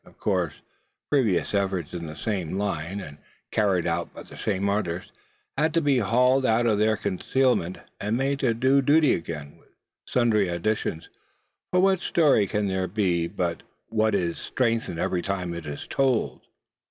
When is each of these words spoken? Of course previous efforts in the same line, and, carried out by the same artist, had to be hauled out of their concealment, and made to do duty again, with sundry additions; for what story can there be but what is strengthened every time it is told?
Of 0.03 0.17
course 0.17 0.53
previous 1.11 1.53
efforts 1.53 1.93
in 1.93 2.07
the 2.07 2.15
same 2.15 2.57
line, 2.57 2.99
and, 2.99 3.19
carried 3.51 3.85
out 3.85 4.11
by 4.15 4.23
the 4.23 4.35
same 4.35 4.67
artist, 4.67 5.11
had 5.55 5.75
to 5.75 5.79
be 5.81 5.99
hauled 5.99 6.43
out 6.43 6.65
of 6.65 6.79
their 6.79 6.97
concealment, 6.97 7.77
and 7.99 8.17
made 8.17 8.39
to 8.39 8.55
do 8.55 8.81
duty 8.81 9.13
again, 9.13 9.57
with 9.59 9.69
sundry 10.07 10.47
additions; 10.47 11.07
for 11.71 11.81
what 11.81 11.99
story 11.99 12.47
can 12.47 12.67
there 12.67 12.87
be 12.87 13.27
but 13.27 13.61
what 13.89 14.15
is 14.15 14.39
strengthened 14.39 14.97
every 14.97 15.21
time 15.21 15.53
it 15.53 15.67
is 15.67 15.85
told? 15.85 16.41